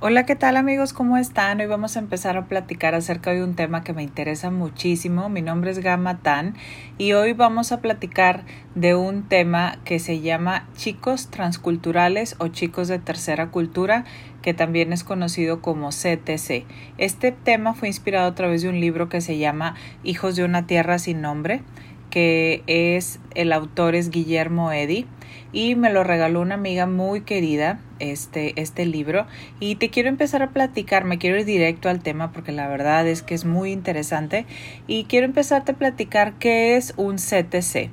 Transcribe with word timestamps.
Hola, 0.00 0.26
¿qué 0.26 0.36
tal 0.36 0.56
amigos? 0.56 0.92
¿Cómo 0.92 1.16
están? 1.16 1.58
Hoy 1.58 1.66
vamos 1.66 1.96
a 1.96 1.98
empezar 1.98 2.36
a 2.36 2.46
platicar 2.46 2.94
acerca 2.94 3.32
de 3.32 3.42
un 3.42 3.56
tema 3.56 3.82
que 3.82 3.92
me 3.92 4.04
interesa 4.04 4.48
muchísimo. 4.48 5.28
Mi 5.28 5.42
nombre 5.42 5.72
es 5.72 5.80
Gama 5.80 6.18
Tan 6.18 6.54
y 6.98 7.14
hoy 7.14 7.32
vamos 7.32 7.72
a 7.72 7.80
platicar 7.80 8.44
de 8.76 8.94
un 8.94 9.24
tema 9.24 9.80
que 9.84 9.98
se 9.98 10.20
llama 10.20 10.68
chicos 10.76 11.30
transculturales 11.30 12.36
o 12.38 12.46
chicos 12.46 12.86
de 12.86 13.00
tercera 13.00 13.50
cultura, 13.50 14.04
que 14.40 14.54
también 14.54 14.92
es 14.92 15.02
conocido 15.02 15.60
como 15.62 15.88
CTC. 15.88 16.64
Este 16.96 17.32
tema 17.32 17.74
fue 17.74 17.88
inspirado 17.88 18.28
a 18.28 18.36
través 18.36 18.62
de 18.62 18.68
un 18.68 18.78
libro 18.78 19.08
que 19.08 19.20
se 19.20 19.36
llama 19.36 19.74
Hijos 20.04 20.36
de 20.36 20.44
una 20.44 20.64
Tierra 20.68 21.00
sin 21.00 21.22
Nombre, 21.22 21.62
que 22.10 22.62
es 22.66 23.20
el 23.34 23.52
autor 23.52 23.94
es 23.94 24.10
Guillermo 24.10 24.72
Eddy 24.72 25.06
y 25.52 25.74
me 25.74 25.92
lo 25.92 26.04
regaló 26.04 26.40
una 26.40 26.54
amiga 26.54 26.86
muy 26.86 27.22
querida 27.22 27.80
este, 27.98 28.60
este 28.60 28.86
libro 28.86 29.26
y 29.60 29.76
te 29.76 29.90
quiero 29.90 30.08
empezar 30.08 30.42
a 30.42 30.50
platicar, 30.50 31.04
me 31.04 31.18
quiero 31.18 31.38
ir 31.38 31.44
directo 31.44 31.88
al 31.88 32.00
tema 32.00 32.32
porque 32.32 32.52
la 32.52 32.68
verdad 32.68 33.06
es 33.06 33.22
que 33.22 33.34
es 33.34 33.44
muy 33.44 33.72
interesante 33.72 34.46
y 34.86 35.04
quiero 35.04 35.26
empezarte 35.26 35.72
a 35.72 35.76
platicar 35.76 36.34
qué 36.34 36.76
es 36.76 36.94
un 36.96 37.16
CTC. 37.16 37.90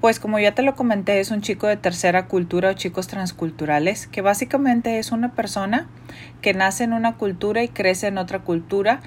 Pues 0.00 0.20
como 0.20 0.38
ya 0.38 0.54
te 0.54 0.62
lo 0.62 0.76
comenté, 0.76 1.20
es 1.20 1.30
un 1.30 1.40
chico 1.40 1.66
de 1.66 1.76
tercera 1.76 2.26
cultura 2.26 2.70
o 2.70 2.72
chicos 2.74 3.08
transculturales, 3.08 4.06
que 4.06 4.20
básicamente 4.20 4.98
es 4.98 5.10
una 5.10 5.32
persona 5.32 5.88
que 6.42 6.52
nace 6.52 6.84
en 6.84 6.92
una 6.92 7.16
cultura 7.16 7.64
y 7.64 7.68
crece 7.68 8.08
en 8.08 8.18
otra 8.18 8.40
cultura 8.40 9.00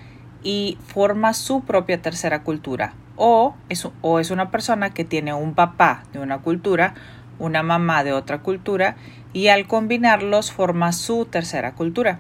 y 0.44 0.78
forma 0.88 1.34
su 1.34 1.62
propia 1.62 2.02
tercera 2.02 2.44
cultura. 2.44 2.96
O 3.22 3.54
es, 3.68 3.88
o 4.02 4.20
es 4.20 4.32
una 4.32 4.50
persona 4.50 4.90
que 4.92 5.04
tiene 5.06 5.34
un 5.34 5.54
papá 5.54 6.04
de 6.14 6.20
una 6.20 6.40
cultura 6.40 6.96
una 7.40 7.64
mamá 7.64 8.04
de 8.04 8.14
otra 8.14 8.40
cultura 8.40 8.96
y 9.34 9.48
al 9.48 9.68
combinarlos 9.68 10.52
forma 10.52 10.92
su 10.92 11.26
tercera 11.26 11.74
cultura. 11.74 12.20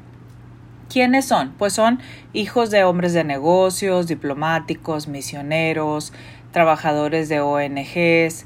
¿Quiénes 0.89 1.25
son? 1.25 1.53
Pues 1.57 1.73
son 1.73 1.99
hijos 2.33 2.71
de 2.71 2.83
hombres 2.83 3.13
de 3.13 3.23
negocios, 3.23 4.07
diplomáticos, 4.07 5.07
misioneros, 5.07 6.13
trabajadores 6.51 7.29
de 7.29 7.41
ONGs, 7.41 8.45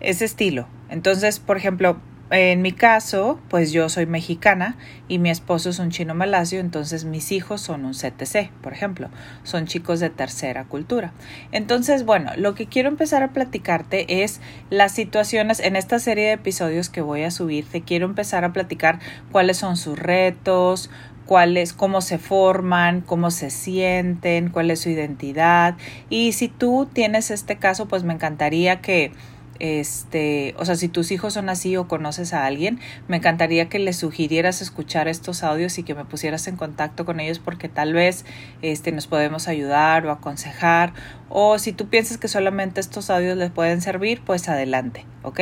ese 0.00 0.24
estilo. 0.24 0.66
Entonces, 0.90 1.38
por 1.38 1.56
ejemplo, 1.56 1.98
en 2.30 2.60
mi 2.60 2.72
caso, 2.72 3.40
pues 3.48 3.72
yo 3.72 3.88
soy 3.88 4.06
mexicana 4.06 4.76
y 5.08 5.18
mi 5.18 5.30
esposo 5.30 5.70
es 5.70 5.78
un 5.78 5.90
chino 5.90 6.14
malasio, 6.14 6.60
entonces 6.60 7.04
mis 7.04 7.32
hijos 7.32 7.60
son 7.60 7.84
un 7.84 7.92
CTC, 7.92 8.50
por 8.62 8.72
ejemplo, 8.72 9.08
son 9.44 9.66
chicos 9.66 10.00
de 10.00 10.10
tercera 10.10 10.64
cultura. 10.64 11.12
Entonces, 11.52 12.04
bueno, 12.04 12.30
lo 12.36 12.54
que 12.54 12.66
quiero 12.66 12.88
empezar 12.88 13.22
a 13.22 13.32
platicarte 13.32 14.22
es 14.22 14.40
las 14.68 14.92
situaciones 14.92 15.60
en 15.60 15.76
esta 15.76 15.98
serie 15.98 16.26
de 16.26 16.32
episodios 16.32 16.90
que 16.90 17.00
voy 17.00 17.22
a 17.22 17.30
subir, 17.30 17.64
te 17.66 17.80
quiero 17.80 18.04
empezar 18.04 18.44
a 18.44 18.52
platicar 18.52 18.98
cuáles 19.32 19.56
son 19.56 19.76
sus 19.78 19.98
retos, 19.98 20.90
cuáles, 21.28 21.74
cómo 21.74 22.00
se 22.00 22.18
forman, 22.18 23.02
cómo 23.02 23.30
se 23.30 23.50
sienten, 23.50 24.48
cuál 24.48 24.70
es 24.70 24.80
su 24.80 24.88
identidad. 24.88 25.76
Y 26.08 26.32
si 26.32 26.48
tú 26.48 26.88
tienes 26.92 27.30
este 27.30 27.56
caso, 27.56 27.86
pues 27.86 28.02
me 28.02 28.14
encantaría 28.14 28.80
que 28.80 29.12
este, 29.60 30.54
o 30.58 30.64
sea, 30.64 30.76
si 30.76 30.88
tus 30.88 31.10
hijos 31.10 31.34
son 31.34 31.48
así 31.48 31.76
o 31.76 31.88
conoces 31.88 32.32
a 32.32 32.46
alguien, 32.46 32.78
me 33.08 33.16
encantaría 33.16 33.68
que 33.68 33.78
les 33.78 33.96
sugirieras 33.96 34.62
escuchar 34.62 35.08
estos 35.08 35.42
audios 35.42 35.78
y 35.78 35.82
que 35.82 35.94
me 35.94 36.04
pusieras 36.04 36.46
en 36.46 36.56
contacto 36.56 37.04
con 37.04 37.20
ellos 37.20 37.38
porque 37.38 37.68
tal 37.68 37.92
vez 37.92 38.24
este, 38.62 38.92
nos 38.92 39.06
podemos 39.06 39.48
ayudar 39.48 40.06
o 40.06 40.12
aconsejar. 40.12 40.92
O 41.28 41.58
si 41.58 41.72
tú 41.72 41.88
piensas 41.88 42.18
que 42.18 42.28
solamente 42.28 42.80
estos 42.80 43.10
audios 43.10 43.36
les 43.36 43.50
pueden 43.50 43.80
servir, 43.80 44.22
pues 44.24 44.48
adelante, 44.48 45.04
¿ok? 45.22 45.40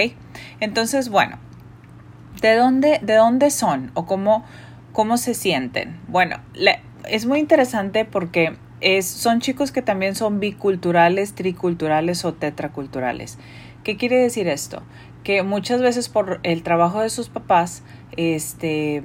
Entonces, 0.61 1.09
bueno, 1.09 1.39
¿de 2.41 2.55
dónde, 2.57 3.01
de 3.03 3.15
dónde 3.15 3.51
son 3.51 3.91
o 3.95 4.07
cómo, 4.07 4.45
cómo 4.93 5.17
se 5.19 5.35
sienten? 5.35 6.01
Bueno, 6.09 6.41
es 7.09 7.27
muy 7.27 7.39
interesante 7.39 8.05
porque 8.05 8.57
es, 8.81 9.07
son 9.07 9.41
chicos 9.41 9.73
que 9.73 9.83
también 9.83 10.15
son 10.15 10.41
biculturales, 10.41 11.35
triculturales 11.35 12.25
o 12.25 12.35
tetraculturales. 12.35 13.39
¿Qué 13.87 13.97
quiere 13.97 14.17
decir 14.17 14.49
esto? 14.49 14.83
Que 15.23 15.45
muchas 15.45 15.81
veces 15.81 16.09
por 16.09 16.41
el 16.43 16.65
trabajo 16.65 17.03
de 17.03 17.09
sus 17.09 17.29
papás, 17.29 17.85
este, 18.17 19.05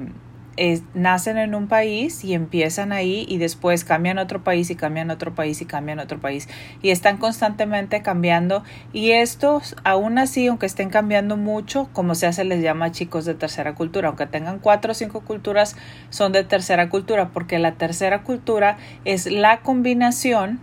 nacen 0.95 1.37
en 1.37 1.53
un 1.53 1.67
país 1.67 2.23
y 2.23 2.33
empiezan 2.33 2.91
ahí 2.91 3.27
y 3.29 3.37
después 3.37 3.85
cambian 3.85 4.17
a 4.17 4.23
otro 4.23 4.43
país 4.43 4.71
y 4.71 4.75
cambian 4.75 5.11
a 5.11 5.13
otro 5.13 5.35
país 5.35 5.61
y 5.61 5.65
cambian 5.65 5.99
a 5.99 6.03
otro 6.05 6.19
país. 6.19 6.49
Y 6.81 6.89
están 6.89 7.17
constantemente 7.17 8.01
cambiando. 8.01 8.63
Y 8.91 9.11
estos 9.11 9.75
aún 9.83 10.17
así 10.17 10.47
aunque 10.47 10.65
estén 10.65 10.89
cambiando 10.89 11.37
mucho 11.37 11.87
como 11.93 12.15
se 12.15 12.25
hace 12.25 12.43
les 12.43 12.63
llama 12.63 12.91
chicos 12.91 13.25
de 13.25 13.35
tercera 13.35 13.75
cultura. 13.75 14.07
Aunque 14.07 14.25
tengan 14.25 14.57
cuatro 14.57 14.93
o 14.93 14.95
cinco 14.95 15.21
culturas 15.21 15.75
son 16.09 16.31
de 16.31 16.43
tercera 16.43 16.89
cultura 16.89 17.29
porque 17.29 17.59
la 17.59 17.73
tercera 17.73 18.23
cultura 18.23 18.79
es 19.05 19.27
la 19.27 19.61
combinación 19.61 20.59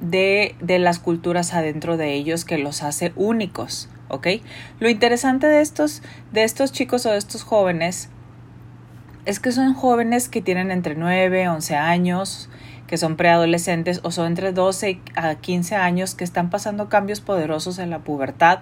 de, 0.00 0.54
de 0.60 0.78
las 0.78 0.98
culturas 0.98 1.54
adentro 1.54 1.96
de 1.96 2.14
ellos 2.14 2.44
que 2.44 2.58
los 2.58 2.82
hace 2.82 3.12
únicos, 3.16 3.88
¿ok? 4.08 4.28
Lo 4.80 4.88
interesante 4.88 5.46
de 5.46 5.60
estos, 5.60 6.02
de 6.32 6.44
estos 6.44 6.72
chicos 6.72 7.06
o 7.06 7.10
de 7.10 7.18
estos 7.18 7.42
jóvenes 7.42 8.10
es 9.24 9.40
que 9.40 9.52
son 9.52 9.74
jóvenes 9.74 10.28
que 10.28 10.40
tienen 10.40 10.70
entre 10.70 10.94
9, 10.94 11.48
11 11.48 11.74
años, 11.76 12.48
que 12.86 12.96
son 12.96 13.16
preadolescentes 13.16 14.00
o 14.04 14.10
son 14.12 14.26
entre 14.28 14.52
12 14.52 15.00
a 15.16 15.34
15 15.34 15.74
años 15.74 16.14
que 16.14 16.24
están 16.24 16.50
pasando 16.50 16.88
cambios 16.88 17.20
poderosos 17.20 17.78
en 17.78 17.90
la 17.90 18.00
pubertad, 18.00 18.60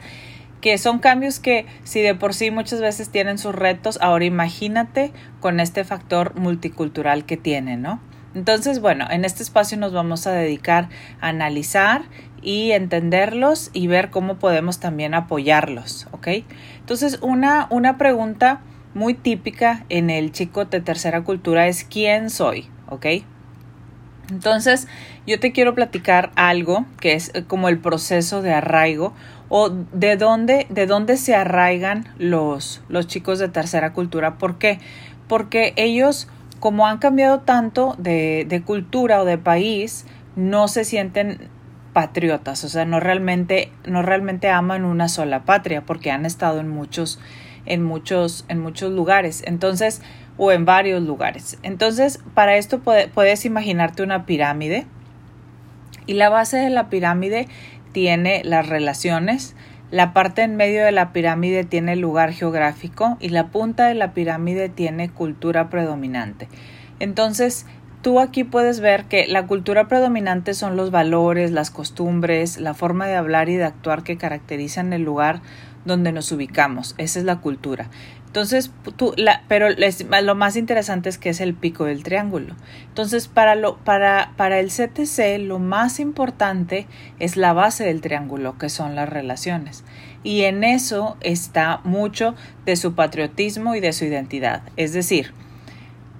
que 0.63 0.79
son 0.79 0.99
cambios 0.99 1.41
que 1.41 1.67
si 1.85 2.01
de 2.01 2.15
por 2.15 2.33
sí 2.33 2.51
muchas 2.51 2.81
veces 2.81 3.11
tienen 3.11 3.37
sus 3.37 3.55
retos, 3.55 3.99
ahora 4.01 4.25
imagínate 4.25 5.13
con 5.41 5.61
este 5.61 5.85
factor 5.85 6.35
multicultural 6.37 7.27
que 7.27 7.37
tienen, 7.37 7.83
¿no? 7.83 8.01
Entonces, 8.35 8.81
bueno, 8.81 9.07
en 9.11 9.25
este 9.25 9.43
espacio 9.43 9.79
nos 9.79 9.93
vamos 9.93 10.27
a 10.27 10.33
dedicar 10.33 10.89
a 11.21 11.29
analizar 11.29 12.03
y 12.43 12.73
entenderlos 12.73 13.71
y 13.73 13.87
ver 13.87 14.11
cómo 14.11 14.37
podemos 14.37 14.81
también 14.81 15.15
apoyarlos, 15.15 16.09
¿ok? 16.11 16.29
Entonces, 16.81 17.19
una, 17.23 17.69
una 17.71 17.97
pregunta 17.97 18.61
muy 18.93 19.15
típica 19.15 19.85
en 19.89 20.11
el 20.11 20.33
chico 20.33 20.65
de 20.65 20.81
tercera 20.81 21.23
cultura 21.23 21.67
es 21.67 21.85
¿quién 21.85 22.31
soy? 22.31 22.69
¿ok? 22.89 23.07
Entonces, 24.31 24.89
yo 25.27 25.39
te 25.39 25.53
quiero 25.53 25.75
platicar 25.75 26.31
algo 26.35 26.87
que 27.01 27.15
es 27.15 27.33
como 27.47 27.69
el 27.69 27.79
proceso 27.79 28.41
de 28.41 28.55
arraigo 28.55 29.13
o 29.49 29.69
de 29.69 30.17
dónde, 30.17 30.67
de 30.71 30.87
dónde 30.87 31.17
se 31.19 31.35
arraigan 31.35 32.09
los, 32.19 32.83
los 32.89 33.07
chicos 33.07 33.39
de 33.39 33.49
tercera 33.49 33.93
cultura. 33.93 34.39
¿Por 34.39 34.59
qué? 34.59 34.79
Porque 35.29 35.75
ellos 35.77 36.29
como 36.61 36.87
han 36.87 36.99
cambiado 36.99 37.41
tanto 37.41 37.95
de, 37.99 38.47
de 38.49 38.63
cultura 38.63 39.21
o 39.21 39.25
de 39.25 39.39
país, 39.39 40.07
no 40.37 40.69
se 40.69 40.85
sienten 40.85 41.49
patriotas, 41.93 42.65
o 42.65 42.69
sea, 42.69 42.85
no 42.85 43.01
realmente, 43.01 43.71
no 43.87 44.03
realmente 44.03 44.51
aman 44.51 44.85
una 44.85 45.09
sola 45.09 45.45
patria, 45.45 45.83
porque 45.83 46.11
han 46.11 46.27
estado 46.27 46.61
en 46.61 46.69
muchos, 46.69 47.21
en 47.67 47.83
muchos, 47.83 48.45
en 48.49 48.59
muchos 48.59 48.93
lugares. 48.93 49.43
Entonces, 49.47 50.03
o 50.37 50.53
en 50.53 50.65
varios 50.65 51.03
lugares. 51.03 51.59
Entonces, 51.63 52.21
para 52.35 52.57
esto 52.57 52.81
puedes 52.81 53.45
imaginarte 53.45 54.03
una 54.03 54.27
pirámide 54.27 54.87
y 56.07 56.15
la 56.15 56.29
base 56.29 56.57
de 56.57 56.71
la 56.71 56.89
pirámide 56.91 57.49
tiene 57.93 58.43
las 58.45 58.69
relaciones, 58.69 59.55
la 59.91 60.13
parte 60.13 60.43
en 60.43 60.57
medio 60.57 60.85
de 60.85 60.93
la 60.93 61.13
pirámide 61.13 61.65
tiene 61.65 61.97
lugar 61.97 62.33
geográfico 62.33 63.17
y 63.21 63.29
la 63.29 63.49
punta 63.49 63.87
de 63.87 63.95
la 63.95 64.13
pirámide 64.13 64.69
tiene 64.69 65.11
cultura 65.11 65.71
predominante. 65.71 66.49
Entonces, 67.01 67.67
tú 68.03 68.21
aquí 68.21 68.45
puedes 68.45 68.81
ver 68.81 69.05
que 69.05 69.27
la 69.27 69.47
cultura 69.47 69.89
predominante 69.89 70.55
son 70.55 70.77
los 70.77 70.91
valores, 70.91 71.53
las 71.53 71.71
costumbres, 71.71 72.59
la 72.59 72.75
forma 72.75 73.07
de 73.07 73.17
hablar 73.17 73.49
y 73.49 73.57
de 73.57 73.65
actuar 73.65 74.03
que 74.03 74.17
caracterizan 74.17 74.93
el 74.93 75.03
lugar 75.03 75.41
donde 75.85 76.13
nos 76.13 76.33
ubicamos. 76.33 76.95
Esa 76.99 77.19
es 77.19 77.25
la 77.25 77.41
cultura. 77.41 77.89
Entonces, 78.35 78.73
tú, 78.97 79.15
la, 79.17 79.45
pero 79.47 79.69
lo 79.71 80.35
más 80.35 80.57
interesante 80.57 81.09
es 81.09 81.19
que 81.19 81.29
es 81.29 81.41
el 81.41 81.55
pico 81.55 81.85
del 81.85 82.03
triángulo. 82.03 82.57
Entonces, 82.89 83.29
para, 83.29 83.55
lo, 83.55 83.77
para, 83.77 84.33
para 84.37 84.59
el 84.59 84.71
CTC, 84.71 85.39
lo 85.39 85.61
más 85.61 86.01
importante 86.01 86.89
es 87.21 87.37
la 87.37 87.53
base 87.53 87.85
del 87.85 88.01
triángulo, 88.01 88.59
que 88.59 88.71
son 88.71 88.97
las 88.97 89.09
relaciones. 89.09 89.85
Y 90.25 90.43
en 90.43 90.65
eso 90.65 91.17
está 91.21 91.81
mucho 91.85 92.35
de 92.67 92.75
su 92.75 92.97
patriotismo 92.97 93.77
y 93.77 93.81
de 93.81 93.93
su 93.93 94.05
identidad. 94.05 94.65
Es 94.77 94.93
decir, 94.93 95.33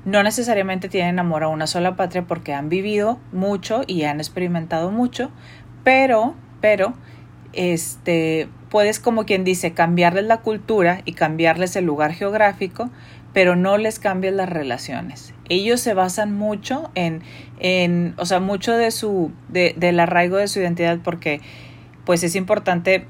no 0.05 0.23
necesariamente 0.23 0.89
tienen 0.89 1.19
amor 1.19 1.43
a 1.43 1.49
una 1.49 1.67
sola 1.67 1.97
patria 1.97 2.29
porque 2.29 2.55
han 2.55 2.69
vivido 2.69 3.19
mucho 3.33 3.83
y 3.89 4.05
han 4.05 4.21
experimentado 4.21 4.93
mucho, 4.93 5.33
pero, 5.83 6.37
pero, 6.61 6.95
este, 7.55 8.49
puedes, 8.75 8.99
como 8.99 9.25
quien 9.25 9.45
dice, 9.45 9.73
cambiarles 9.73 10.25
la 10.25 10.39
cultura 10.39 11.03
y 11.05 11.13
cambiarles 11.13 11.77
el 11.77 11.85
lugar 11.85 12.13
geográfico, 12.13 12.91
pero 13.33 13.55
no 13.55 13.79
les 13.79 14.01
cambies 14.01 14.35
las 14.35 14.49
relaciones. 14.49 15.33
Ellos 15.49 15.81
se 15.81 15.95
basan 15.95 16.35
mucho 16.37 16.91
en, 16.97 17.23
en 17.61 18.15
o 18.17 18.27
sea, 18.27 18.41
mucho 18.41 18.77
de 18.77 18.91
su, 18.91 19.31
de, 19.49 19.77
del 19.77 20.01
arraigo 20.01 20.39
de 20.39 20.49
su 20.49 20.59
identidad 20.59 20.99
porque, 21.05 21.41
pues 22.05 22.25
es 22.25 22.35
importante 22.35 23.07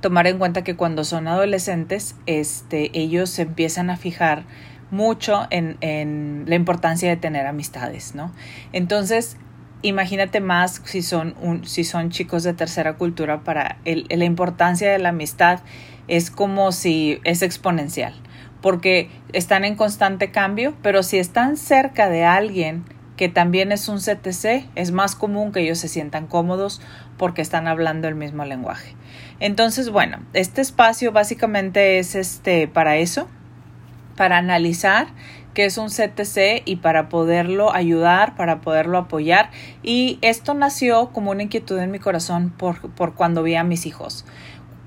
tomar 0.00 0.26
en 0.26 0.38
cuenta 0.38 0.64
que 0.64 0.74
cuando 0.74 1.04
son 1.04 1.28
adolescentes, 1.28 2.16
este, 2.24 2.98
ellos 2.98 3.28
se 3.28 3.42
empiezan 3.42 3.90
a 3.90 3.98
fijar 3.98 4.44
mucho 4.90 5.48
en, 5.50 5.76
en 5.82 6.44
la 6.46 6.54
importancia 6.54 7.10
de 7.10 7.18
tener 7.18 7.46
amistades, 7.46 8.14
¿no? 8.14 8.32
Entonces, 8.72 9.36
imagínate 9.82 10.40
más 10.40 10.80
si 10.84 11.02
son, 11.02 11.34
un, 11.40 11.66
si 11.66 11.84
son 11.84 12.10
chicos 12.10 12.42
de 12.42 12.54
tercera 12.54 12.94
cultura 12.94 13.42
para 13.42 13.78
el, 13.84 14.06
la 14.08 14.24
importancia 14.24 14.90
de 14.90 14.98
la 14.98 15.10
amistad 15.10 15.60
es 16.08 16.30
como 16.30 16.72
si 16.72 17.20
es 17.24 17.42
exponencial 17.42 18.14
porque 18.62 19.10
están 19.32 19.64
en 19.64 19.74
constante 19.74 20.30
cambio, 20.30 20.74
pero 20.82 21.02
si 21.02 21.18
están 21.18 21.56
cerca 21.58 22.08
de 22.08 22.24
alguien 22.24 22.84
que 23.16 23.28
también 23.28 23.72
es 23.72 23.88
un 23.88 23.98
CTC, 23.98 24.68
es 24.74 24.92
más 24.92 25.14
común 25.14 25.52
que 25.52 25.60
ellos 25.60 25.78
se 25.78 25.88
sientan 25.88 26.26
cómodos 26.26 26.80
porque 27.18 27.42
están 27.42 27.68
hablando 27.68 28.08
el 28.08 28.14
mismo 28.14 28.44
lenguaje. 28.44 28.94
Entonces, 29.38 29.90
bueno, 29.90 30.20
este 30.32 30.60
espacio 30.60 31.12
básicamente 31.12 31.98
es 31.98 32.14
este 32.14 32.68
para 32.68 32.96
eso, 32.96 33.28
para 34.16 34.38
analizar 34.38 35.08
que 35.54 35.64
es 35.64 35.78
un 35.78 35.88
CTC 35.88 36.62
y 36.64 36.76
para 36.76 37.08
poderlo 37.08 37.72
ayudar, 37.74 38.36
para 38.36 38.60
poderlo 38.60 38.98
apoyar. 38.98 39.50
Y 39.82 40.18
esto 40.22 40.54
nació 40.54 41.10
como 41.10 41.30
una 41.30 41.42
inquietud 41.42 41.78
en 41.78 41.90
mi 41.90 41.98
corazón 41.98 42.50
por, 42.50 42.90
por 42.92 43.14
cuando 43.14 43.42
vi 43.42 43.54
a 43.54 43.64
mis 43.64 43.86
hijos. 43.86 44.24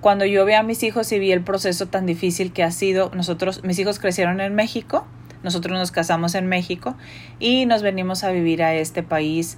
Cuando 0.01 0.25
yo 0.25 0.45
vi 0.45 0.53
a 0.53 0.63
mis 0.63 0.83
hijos 0.83 1.11
y 1.11 1.19
vi 1.19 1.31
el 1.31 1.41
proceso 1.41 1.87
tan 1.87 2.05
difícil 2.05 2.53
que 2.53 2.63
ha 2.63 2.71
sido, 2.71 3.11
nosotros, 3.15 3.63
mis 3.63 3.79
hijos 3.79 3.99
crecieron 3.99 4.39
en 4.39 4.53
México, 4.53 5.07
nosotros 5.43 5.77
nos 5.77 5.91
casamos 5.91 6.35
en 6.35 6.47
México 6.47 6.95
y 7.39 7.65
nos 7.65 7.81
venimos 7.81 8.23
a 8.23 8.31
vivir 8.31 8.63
a 8.63 8.73
este 8.73 9.03
país 9.03 9.57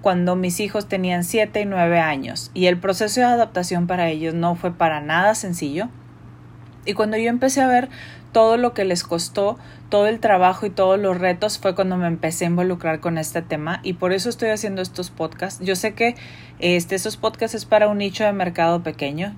cuando 0.00 0.34
mis 0.34 0.60
hijos 0.60 0.88
tenían 0.88 1.24
7 1.24 1.60
y 1.60 1.66
9 1.66 2.00
años 2.00 2.50
y 2.54 2.66
el 2.66 2.78
proceso 2.78 3.20
de 3.20 3.26
adaptación 3.26 3.86
para 3.86 4.08
ellos 4.08 4.34
no 4.34 4.54
fue 4.56 4.72
para 4.72 5.00
nada 5.00 5.34
sencillo. 5.34 5.88
Y 6.86 6.94
cuando 6.94 7.16
yo 7.18 7.28
empecé 7.28 7.60
a 7.60 7.66
ver 7.66 7.90
todo 8.32 8.56
lo 8.56 8.74
que 8.74 8.84
les 8.84 9.02
costó, 9.04 9.58
todo 9.88 10.06
el 10.06 10.20
trabajo 10.20 10.66
y 10.66 10.70
todos 10.70 10.98
los 10.98 11.18
retos 11.18 11.58
fue 11.58 11.74
cuando 11.74 11.96
me 11.96 12.06
empecé 12.06 12.44
a 12.44 12.48
involucrar 12.48 13.00
con 13.00 13.18
este 13.18 13.42
tema 13.42 13.80
y 13.82 13.94
por 13.94 14.12
eso 14.12 14.28
estoy 14.28 14.50
haciendo 14.50 14.82
estos 14.82 15.10
podcasts. 15.10 15.64
Yo 15.64 15.76
sé 15.76 15.94
que 15.94 16.14
este, 16.58 16.94
estos 16.94 17.16
podcasts 17.16 17.54
es 17.54 17.64
para 17.64 17.88
un 17.88 17.98
nicho 17.98 18.24
de 18.24 18.32
mercado 18.32 18.82
pequeño, 18.82 19.34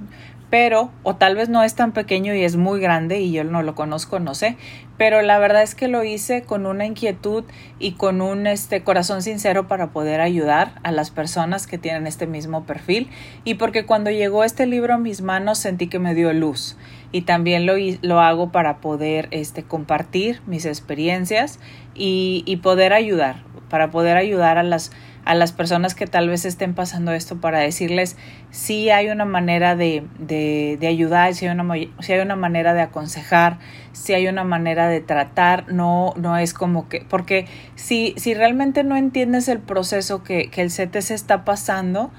pero 0.53 0.91
o 1.03 1.17
tal 1.17 1.35
vez 1.35 1.49
no 1.49 1.63
es 1.63 1.75
tan 1.75 1.93
pequeño 1.93 2.35
y 2.35 2.45
es 2.45 2.57
muy 2.57 2.79
grande 2.79 3.21
y 3.21 3.33
yo 3.33 3.43
no 3.43 3.63
lo 3.63 3.75
conozco, 3.75 4.21
no 4.21 4.35
sé, 4.35 4.59
pero 4.99 5.23
la 5.23 5.39
verdad 5.39 5.63
es 5.63 5.75
que 5.75 5.89
lo 5.89 6.05
hice 6.05 6.43
con 6.43 6.67
una 6.67 6.85
inquietud 6.85 7.45
y 7.79 7.93
con 7.93 8.21
un 8.21 8.47
este 8.47 8.83
corazón 8.83 9.23
sincero 9.23 9.67
para 9.67 9.93
poder 9.93 10.21
ayudar 10.21 10.75
a 10.83 10.93
las 10.93 11.11
personas 11.11 11.67
que 11.67 11.79
tienen 11.79 12.07
este 12.07 12.27
mismo 12.27 12.65
perfil 12.65 13.09
y 13.45 13.55
porque 13.55 13.87
cuando 13.87 14.11
llegó 14.11 14.45
este 14.45 14.67
libro 14.67 14.93
a 14.93 14.99
mis 14.99 15.23
manos 15.23 15.59
sentí 15.59 15.87
que 15.87 15.99
me 15.99 16.15
dio 16.15 16.31
luz 16.35 16.77
y 17.13 17.23
también 17.23 17.67
lo, 17.67 17.75
lo 18.01 18.21
hago 18.21 18.51
para 18.51 18.79
poder 18.79 19.29
este 19.31 19.63
compartir 19.63 20.41
mis 20.47 20.65
experiencias 20.65 21.61
y, 21.95 22.43
y 22.47 22.57
poder 22.57 22.93
ayudar, 22.93 23.45
para 23.69 23.91
poder 23.91 24.17
ayudar 24.17 24.59
a 24.59 24.63
las 24.63 24.91
a 25.25 25.35
las 25.35 25.53
personas 25.53 25.95
que 25.95 26.07
tal 26.07 26.29
vez 26.29 26.45
estén 26.45 26.75
pasando 26.75 27.13
esto 27.13 27.41
para 27.41 27.61
decirles 27.61 28.17
si 28.51 28.91
hay 28.91 29.09
una 29.09 29.25
manera 29.25 29.77
de, 29.77 30.05
de, 30.19 30.77
de 30.81 30.87
ayudar, 30.87 31.35
si 31.35 31.47
hay, 31.47 31.53
una, 31.53 31.75
si 32.01 32.13
hay 32.13 32.21
una 32.21 32.37
manera 32.37 32.75
de 32.75 32.83
aconsejar, 32.83 33.59
si 33.93 34.15
hay 34.15 34.27
una 34.27 34.45
manera 34.45 34.89
de 34.89 35.01
tratar, 35.01 35.73
no, 35.73 36.13
no 36.17 36.37
es 36.37 36.55
como 36.55 36.89
que, 36.89 37.07
porque 37.09 37.47
si, 37.77 38.15
si 38.17 38.35
realmente 38.35 38.83
no 38.85 38.97
entiendes 38.97 39.49
el 39.49 39.61
proceso 39.61 40.23
que, 40.25 40.51
que 40.51 40.63
el 40.63 40.71
CTC 40.71 41.13
está 41.13 41.45
pasando, 41.45 42.11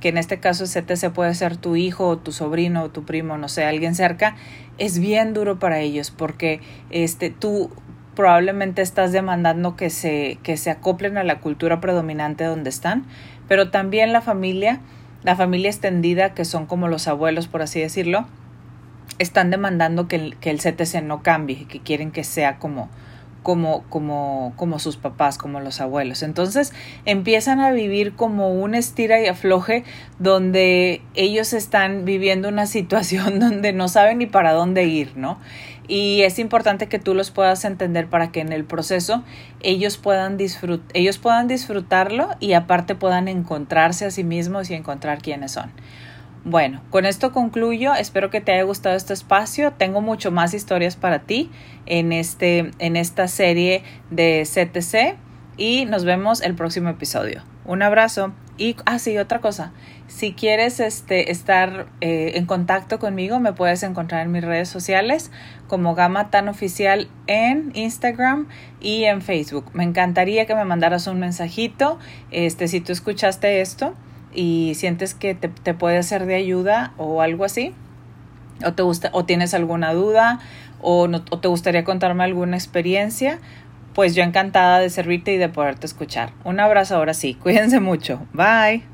que 0.00 0.08
en 0.08 0.18
este 0.18 0.40
caso 0.40 0.64
CTC 0.64 1.10
puede 1.12 1.34
ser 1.34 1.56
tu 1.56 1.76
hijo 1.76 2.08
o 2.08 2.18
tu 2.18 2.32
sobrino 2.32 2.82
o 2.82 2.90
tu 2.90 3.04
primo, 3.04 3.36
no 3.38 3.48
sé, 3.48 3.64
alguien 3.64 3.94
cerca, 3.94 4.36
es 4.78 4.98
bien 4.98 5.34
duro 5.34 5.58
para 5.58 5.80
ellos 5.80 6.10
porque 6.10 6.60
este, 6.90 7.30
tú 7.30 7.70
probablemente 8.16 8.82
estás 8.82 9.12
demandando 9.12 9.76
que 9.76 9.90
se, 9.90 10.38
que 10.42 10.56
se 10.56 10.70
acoplen 10.70 11.16
a 11.18 11.24
la 11.24 11.40
cultura 11.40 11.80
predominante 11.80 12.44
donde 12.44 12.70
están, 12.70 13.04
pero 13.48 13.70
también 13.70 14.12
la 14.12 14.20
familia, 14.20 14.80
la 15.22 15.36
familia 15.36 15.70
extendida, 15.70 16.34
que 16.34 16.44
son 16.44 16.66
como 16.66 16.88
los 16.88 17.08
abuelos, 17.08 17.46
por 17.46 17.62
así 17.62 17.80
decirlo, 17.80 18.26
están 19.18 19.50
demandando 19.50 20.08
que 20.08 20.16
el, 20.16 20.36
que 20.36 20.50
el 20.50 20.58
CTC 20.58 21.02
no 21.02 21.22
cambie, 21.22 21.66
que 21.66 21.80
quieren 21.80 22.10
que 22.10 22.24
sea 22.24 22.58
como, 22.58 22.88
como, 23.42 23.82
como, 23.88 24.52
como 24.56 24.78
sus 24.78 24.96
papás, 24.96 25.38
como 25.38 25.60
los 25.60 25.80
abuelos. 25.80 26.22
Entonces 26.22 26.72
empiezan 27.04 27.60
a 27.60 27.72
vivir 27.72 28.14
como 28.14 28.50
un 28.50 28.74
estira 28.74 29.20
y 29.20 29.26
afloje 29.26 29.84
donde 30.18 31.02
ellos 31.14 31.52
están 31.52 32.04
viviendo 32.04 32.48
una 32.48 32.66
situación 32.66 33.40
donde 33.40 33.72
no 33.72 33.88
saben 33.88 34.18
ni 34.18 34.26
para 34.26 34.52
dónde 34.52 34.84
ir, 34.84 35.16
¿no? 35.16 35.38
y 35.90 36.22
es 36.22 36.38
importante 36.38 36.86
que 36.86 37.00
tú 37.00 37.14
los 37.14 37.32
puedas 37.32 37.64
entender 37.64 38.06
para 38.06 38.30
que 38.30 38.40
en 38.40 38.52
el 38.52 38.64
proceso 38.64 39.24
ellos 39.60 39.96
puedan, 39.96 40.36
disfrut 40.36 40.80
ellos 40.94 41.18
puedan 41.18 41.48
disfrutarlo 41.48 42.28
y 42.38 42.52
aparte 42.52 42.94
puedan 42.94 43.26
encontrarse 43.26 44.06
a 44.06 44.12
sí 44.12 44.22
mismos 44.22 44.70
y 44.70 44.74
encontrar 44.74 45.20
quiénes 45.20 45.50
son. 45.50 45.72
Bueno, 46.44 46.80
con 46.88 47.04
esto 47.04 47.32
concluyo. 47.32 47.94
Espero 47.94 48.30
que 48.30 48.40
te 48.40 48.52
haya 48.52 48.62
gustado 48.62 48.96
este 48.96 49.12
espacio. 49.12 49.72
Tengo 49.72 50.00
mucho 50.00 50.30
más 50.30 50.54
historias 50.54 50.96
para 50.96 51.20
ti 51.20 51.50
en, 51.84 52.12
este, 52.12 52.70
en 52.78 52.96
esta 52.96 53.28
serie 53.28 53.82
de 54.10 54.46
CTC 54.46 55.18
y 55.58 55.84
nos 55.84 56.06
vemos 56.06 56.40
el 56.40 56.54
próximo 56.54 56.88
episodio. 56.88 57.42
Un 57.66 57.82
abrazo. 57.82 58.32
Y, 58.56 58.76
ah, 58.86 58.98
sí, 58.98 59.18
otra 59.18 59.40
cosa. 59.40 59.72
Si 60.06 60.32
quieres 60.32 60.80
este, 60.80 61.30
estar 61.30 61.88
eh, 62.00 62.32
en 62.34 62.46
contacto 62.46 62.98
conmigo, 62.98 63.38
me 63.38 63.52
puedes 63.52 63.82
encontrar 63.82 64.22
en 64.22 64.32
mis 64.32 64.42
redes 64.42 64.68
sociales 64.68 65.30
como 65.68 65.94
Gama 65.94 66.30
Tan 66.30 66.48
Oficial 66.48 67.08
en 67.26 67.70
Instagram 67.74 68.48
y 68.80 69.04
en 69.04 69.20
Facebook. 69.20 69.66
Me 69.74 69.84
encantaría 69.84 70.46
que 70.46 70.54
me 70.54 70.64
mandaras 70.64 71.06
un 71.06 71.20
mensajito. 71.20 71.98
Este, 72.30 72.66
si 72.66 72.80
tú 72.80 72.92
escuchaste 72.92 73.60
esto 73.60 73.94
y 74.34 74.74
sientes 74.74 75.14
que 75.14 75.34
te, 75.34 75.48
te 75.48 75.74
puede 75.74 76.02
ser 76.02 76.26
de 76.26 76.34
ayuda 76.34 76.92
o 76.96 77.22
algo 77.22 77.44
así, 77.44 77.74
o 78.64 78.72
te 78.72 78.82
gusta, 78.82 79.10
o 79.12 79.24
tienes 79.24 79.54
alguna 79.54 79.92
duda, 79.92 80.40
o, 80.80 81.08
no, 81.08 81.22
o 81.30 81.38
te 81.38 81.48
gustaría 81.48 81.84
contarme 81.84 82.24
alguna 82.24 82.56
experiencia, 82.56 83.38
pues 83.94 84.14
yo 84.14 84.22
encantada 84.22 84.78
de 84.78 84.90
servirte 84.90 85.32
y 85.32 85.36
de 85.36 85.48
poderte 85.48 85.86
escuchar. 85.86 86.32
Un 86.44 86.60
abrazo 86.60 86.96
ahora 86.96 87.14
sí, 87.14 87.34
cuídense 87.34 87.80
mucho, 87.80 88.26
bye. 88.32 88.89